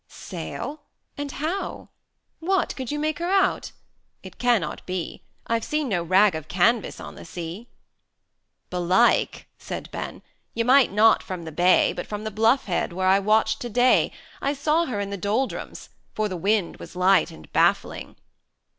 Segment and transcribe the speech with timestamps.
[0.07, 0.81] "Sail!
[1.15, 1.89] and how?
[2.39, 2.75] What!
[2.75, 3.71] could you make her out?
[4.23, 7.69] It cannot be; I've seen no rag of canvass on the sea."
[8.71, 10.23] "Belike," said Ben,
[10.55, 13.69] "you might not from the bay, But from the bluff head, where I watched to
[13.69, 14.11] day,
[14.41, 18.15] I saw her in the doldrums; for the wind Was light and baffling."